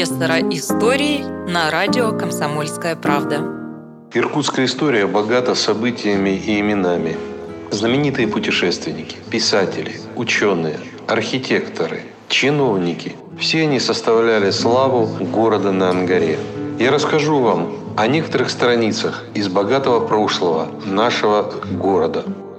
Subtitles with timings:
[0.00, 3.44] профессора истории на радио «Комсомольская правда».
[4.14, 7.18] Иркутская история богата событиями и именами.
[7.70, 16.38] Знаменитые путешественники, писатели, ученые, архитекторы, чиновники– все они составляли славу города на Ангаре.
[16.78, 21.42] Я расскажу вам о некоторых страницах из богатого прошлого нашего
[21.72, 22.24] города–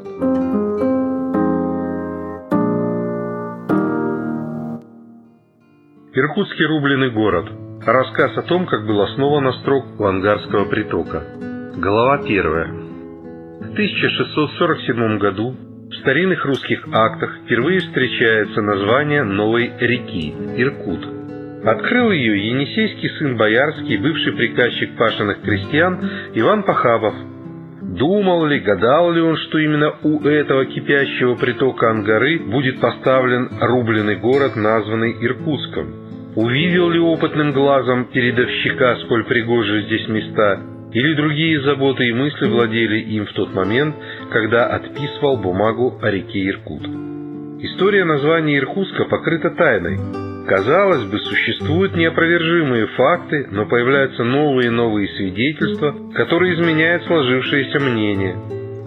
[6.32, 7.52] Иркутский рубленый город.
[7.86, 11.24] Рассказ о том, как был основан острог Лангарского притока.
[11.76, 12.68] Глава первая.
[12.68, 15.54] В 1647 году
[15.90, 21.06] в старинных русских актах впервые встречается название новой реки– Иркут.
[21.66, 26.00] Открыл ее енисейский сын Боярский, бывший приказчик пашенных крестьян
[26.34, 27.14] Иван Пахабов.
[27.82, 34.16] Думал ли, гадал ли он, что именно у этого кипящего притока Ангары будет поставлен рубленый
[34.16, 36.12] город, названный Иркутском?
[36.36, 40.62] Увидел ли опытным глазом передовщика, сколь пригожи здесь места,
[40.94, 43.96] или другие заботы и мысли владели им в тот момент,
[44.32, 46.84] когда отписывал бумагу о реке Иркут.
[47.64, 50.00] История названия Иркутска покрыта тайной.
[50.48, 58.36] Казалось бы, существуют неопровержимые факты, но появляются новые и новые свидетельства, которые изменяют сложившееся мнение.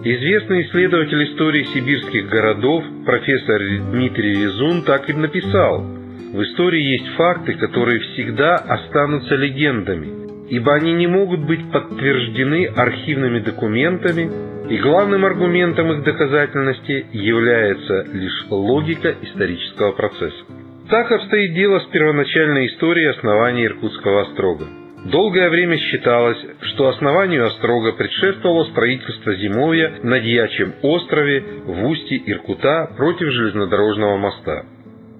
[0.03, 5.85] Известный исследователь истории сибирских городов, профессор Дмитрий Резун, так и написал–
[6.33, 13.39] в истории есть факты, которые всегда останутся легендами, ибо они не могут быть подтверждены архивными
[13.39, 14.29] документами,
[14.69, 20.43] и главным аргументом их доказательности является лишь логика исторического процесса.
[20.89, 24.65] Так обстоит дело с первоначальной историей основания Иркутского острога.
[25.05, 32.91] Долгое время считалось, что основанию острога предшествовало строительство зимовья на Дьячьем острове в устье Иркута
[32.97, 34.65] против железнодорожного моста.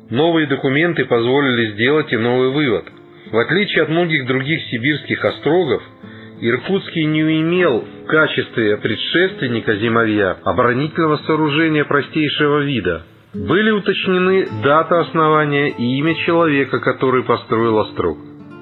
[0.09, 2.85] Новые документы позволили сделать и новый вывод.
[3.31, 5.81] В отличие от многих других сибирских острогов,
[6.41, 13.03] Иркутский не имел в качестве предшественника зимовья оборонительного сооружения простейшего вида.
[13.33, 18.17] Были уточнены дата основания и имя человека, который построил острог.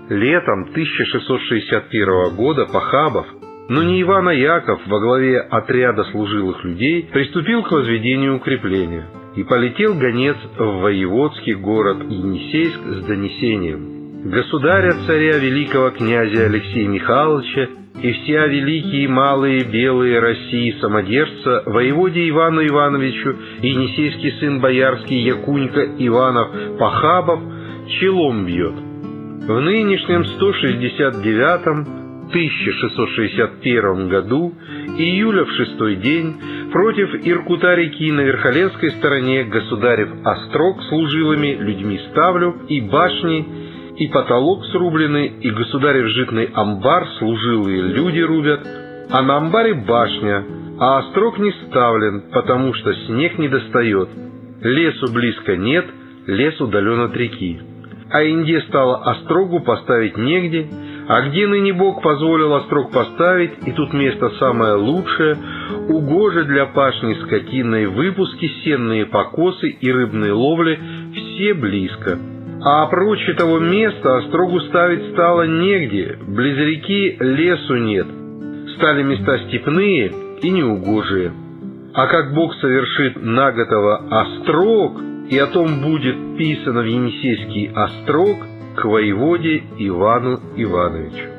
[0.09, 3.27] Летом 1661 года Пахабов,
[3.67, 9.05] но не Иван Яков во главе отряда служилых людей, приступил к возведению укрепления
[9.35, 14.29] и полетел гонец в воеводский город Енисейск с донесением.
[14.29, 17.67] Государя-царя великого князя Алексея Михайловича
[18.01, 26.77] и вся великие малые белые России самодержца воеводе Ивану Ивановичу енисейский сын боярский Якунька Иванов
[26.77, 27.39] Пахабов
[28.00, 28.75] челом бьет.
[28.75, 34.53] В нынешнем 169-м 1661 году,
[34.97, 36.35] июля в шестой день,
[36.73, 43.47] против Иркута-реки на Верхоленской стороне государев острог служилыми людьми ставлю, и башни,
[43.97, 48.67] и потолок срублены, и государев житный амбар служилые люди рубят,
[49.12, 50.44] а на амбаре башня,
[50.79, 54.09] а острог не ставлен, потому что снег не достает.
[54.62, 55.85] Лесу близко нет,
[56.25, 57.62] лес удален от реки.
[58.09, 60.67] А Инде стало острогу поставить негде,
[61.07, 65.37] а где ныне Бог позволил острог поставить, и тут место самое лучшее,
[65.89, 70.79] угоже для пашни скотиной выпуски, сенные покосы и рыбные ловли,
[71.13, 72.17] все близко.
[72.65, 78.07] А прочь того места острогу ставить стало негде, близ реки лесу нет.
[78.77, 81.33] Стали места степные и неугожие.
[81.93, 88.37] А как Бог совершит наготово острог, и о том будет писано в Енисейский острог–
[88.75, 91.34] к воеводе Ивану Ивановичу.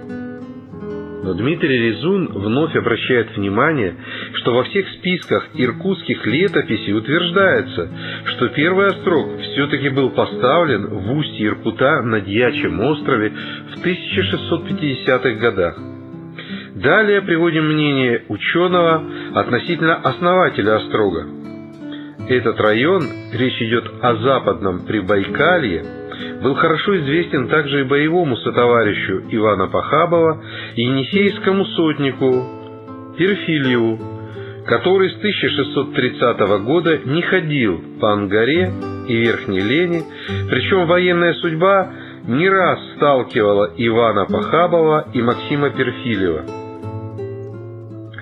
[1.25, 3.95] Но Дмитрий Резун вновь обращает внимание,
[4.35, 7.89] что во всех списках иркутских летописей утверждается,
[8.27, 13.33] что первый острог все-таки был поставлен в устье Иркута на Дьячьем острове
[13.75, 15.79] в 1650-х годах.
[16.75, 19.03] Далее приводим мнение ученого
[19.35, 21.27] относительно основателя острога.
[22.29, 25.85] Этот район, речь идет о западном Прибайкалье,
[26.45, 30.43] был хорошо известен также и боевому сотоварищу Ивана Пахабова
[30.77, 33.99] и енисейскому сотнику Перфилию,
[34.67, 38.71] который с 1630 года не ходил по Ангаре
[39.09, 40.03] и Верхней Лене,
[40.51, 41.91] причем военная судьба
[42.27, 46.45] не раз сталкивала Ивана Пахабова и Максима Перфилева.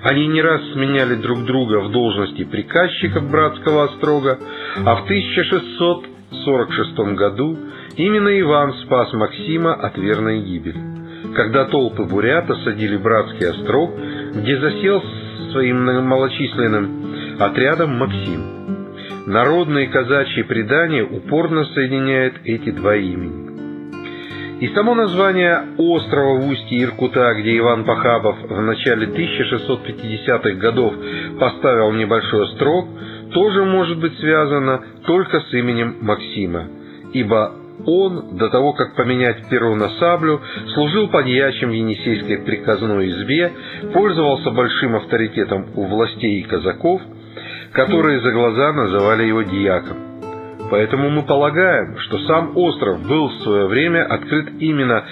[0.01, 4.39] Они не раз сменяли друг друга в должности приказчиков братского острога,
[4.85, 7.57] а в 1646 году
[7.95, 10.81] Именно Иван спас Максима от верной гибели.
[11.35, 13.91] Когда толпы бурят осадили братский острог,
[14.33, 15.03] где засел
[15.51, 18.63] своим малочисленным отрядом Максим.
[19.27, 23.43] Народные казачьи предания упорно соединяют эти два имени.
[24.59, 30.93] И само название острова в устье Иркута, где Иван Пахабов в начале 1650-х годов
[31.39, 32.87] поставил небольшой острог,
[33.33, 36.67] тоже может быть связано только с именем Максима,
[37.13, 37.51] ибо
[37.85, 40.41] он, до того, как поменять перо на саблю,
[40.73, 43.51] служил подьячим в Енисейской приказной избе,
[43.93, 47.01] пользовался большим авторитетом у властей и казаков,
[47.73, 49.97] которые за глаза называли его дьяком.
[50.69, 55.03] Поэтому мы полагаем, что сам остров был в свое время открыт именно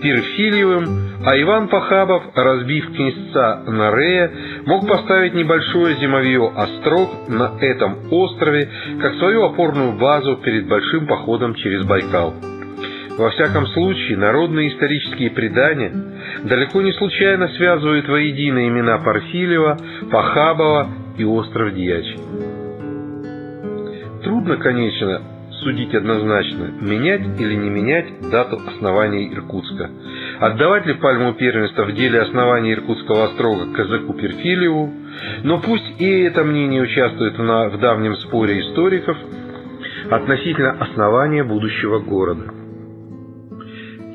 [0.00, 0.86] Перфильевым,
[1.24, 4.30] а Иван Пахабов, разбив князца Нарея,
[4.66, 8.68] мог поставить небольшое зимовье острог на этом острове,
[9.00, 12.34] как свою опорную базу перед большим походом через Байкал.
[13.18, 15.92] Во всяком случае, народные исторические предания
[16.44, 19.76] далеко не случайно связывают воедино имена Парфилева,
[20.10, 22.20] Пахабова и остров Дьячий.
[24.22, 25.22] Трудно, конечно,
[25.62, 29.90] судить однозначно, менять или не менять дату основания Иркутска.
[30.40, 34.92] Отдавать ли пальму первенства в деле основания Иркутского острога казаку Перфилеву,
[35.44, 39.16] но пусть и это мнение участвует в давнем споре историков
[40.10, 42.52] относительно основания будущего города.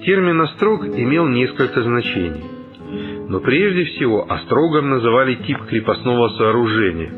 [0.06, 2.44] Термин «острог» имел несколько значений.
[3.30, 7.14] Но прежде всего острогом называли тип крепостного сооружения.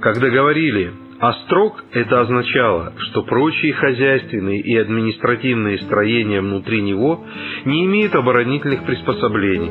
[0.00, 7.24] Когда говорили Острог– это означало, что прочие хозяйственные и административные строения внутри него
[7.64, 9.70] не имеют оборонительных приспособлений.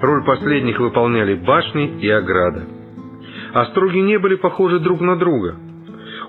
[0.00, 2.66] Роль последних выполняли башни и ограда.
[3.54, 5.56] Остроги не были похожи друг на друга.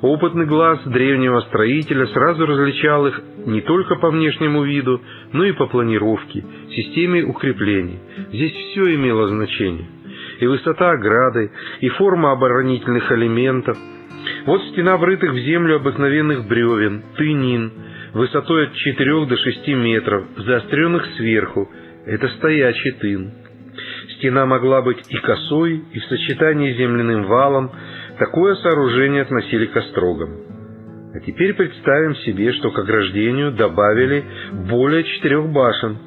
[0.02, 5.00] Опытный глаз древнего строителя сразу различал их не только по внешнему виду,
[5.32, 8.00] но и по планировке, системе укреплений.
[8.32, 9.86] Здесь все имело значение.
[10.40, 11.52] И высота ограды,
[11.82, 13.78] и форма оборонительных элементов–
[14.46, 17.72] вот стена врытых в землю обыкновенных бревен, тынин,
[18.14, 21.70] высотой от 4 до 6 метров, заостренных сверху.
[22.06, 23.32] Это стоячий тын.
[24.18, 27.72] Стена могла быть и косой, и в сочетании с земляным валом.
[28.18, 30.30] Такое сооружение относили к острогам.
[31.14, 34.24] А теперь представим себе, что к ограждению добавили
[34.70, 35.98] более четырех башен.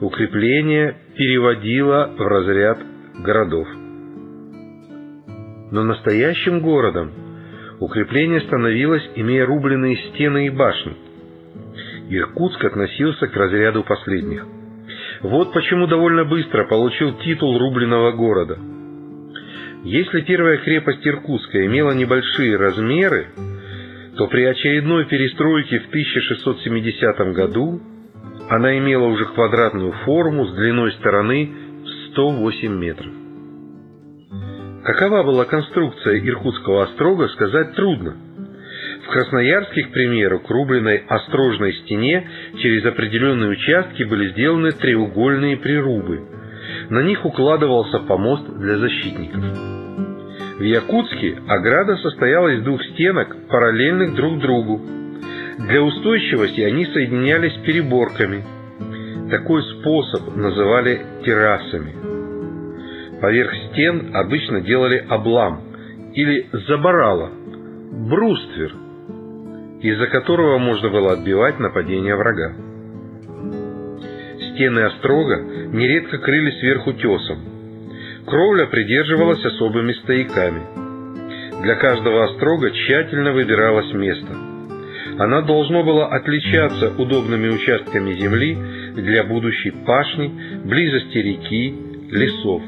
[0.00, 2.78] Укрепление переводило в разряд
[3.20, 3.66] городов.
[5.72, 7.25] Но настоящим городом
[7.80, 10.96] укрепление становилось, имея рубленые стены и башни.
[12.08, 14.46] Иркутск относился к разряду последних.
[15.22, 18.58] Вот почему довольно быстро получил титул рубленого города.
[19.84, 23.26] Если первая крепость Иркутска имела небольшие размеры,
[24.16, 27.80] то при очередной перестройке в 1670 году
[28.48, 31.50] она имела уже квадратную форму с длиной стороны
[31.84, 33.25] в 108 метров.
[34.86, 38.14] Какова была конструкция Иркутского острога, сказать трудно.
[39.04, 42.28] В красноярских примерах к рубленной острожной стене
[42.58, 46.20] через определенные участки были сделаны треугольные прирубы.
[46.90, 49.42] На них укладывался помост для защитников.
[50.56, 54.80] В Якутске ограда состояла из двух стенок, параллельных друг другу.
[55.66, 58.44] Для устойчивости они соединялись переборками.
[59.30, 62.15] Такой способ называли террасами.
[63.20, 65.62] Поверх стен обычно делали облам
[66.14, 67.30] или заборало,
[67.92, 68.74] бруствер,
[69.80, 72.54] из-за которого можно было отбивать нападение врага.
[74.52, 75.40] Стены острога
[75.72, 77.38] нередко крыли сверху тесом.
[78.26, 81.62] Кровля придерживалась особыми стояками.
[81.62, 84.34] Для каждого острога тщательно выбиралось место.
[85.18, 88.58] Она должно было отличаться удобными участками земли
[88.94, 91.74] для будущей пашни, близости реки,
[92.10, 92.62] лесов.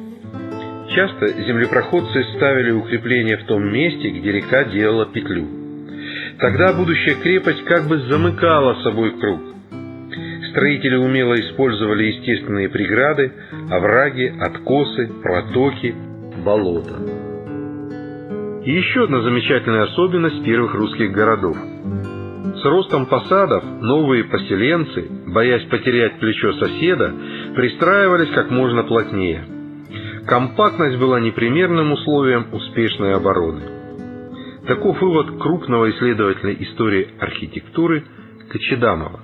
[0.89, 5.47] Часто землепроходцы ставили укрепления в том месте, где река делала петлю.
[6.39, 9.41] Тогда будущая крепость как бы замыкала собой круг.
[10.51, 13.33] Строители умело использовали естественные преграды,
[13.71, 15.95] овраги, откосы, протоки,
[16.43, 16.95] болота.
[18.65, 21.57] И еще одна замечательная особенность первых русских городов.
[22.57, 27.13] С ростом посадов новые поселенцы, боясь потерять плечо соседа,
[27.55, 29.45] пристраивались как можно плотнее–
[30.29, 33.63] Компактность была непримерным условием успешной обороны.
[34.67, 38.05] Таков вывод крупного исследователя истории архитектуры
[38.51, 39.21] Кочедамова.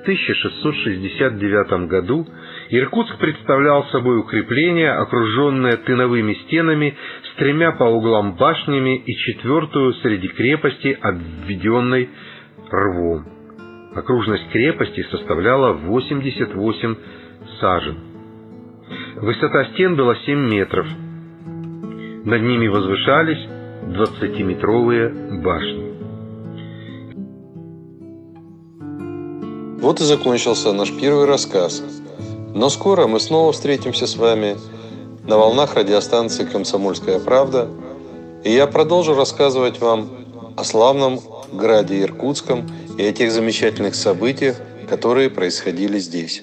[0.00, 2.26] В 1669 году
[2.68, 6.94] Иркутск представлял собой укрепление, окруженное тыновыми стенами
[7.32, 12.10] с тремя по углам башнями и четвертую среди крепости, обведенной
[12.70, 13.24] рвом.
[13.94, 16.96] Окружность крепости составляла 88
[17.60, 18.15] сажен.
[19.16, 20.86] Высота стен была 7 метров.
[22.24, 23.48] Над ними возвышались
[23.86, 25.86] 20-метровые башни.
[29.80, 31.82] Вот и закончился наш первый рассказ.
[32.54, 34.56] Но скоро мы снова встретимся с вами
[35.26, 37.68] на волнах радиостанции «Комсомольская правда»,
[38.44, 40.08] и я продолжу рассказывать вам
[40.56, 41.20] о славном
[41.52, 42.66] граде Иркутском
[42.96, 44.56] и о тех замечательных событиях,
[44.88, 46.42] которые происходили здесь.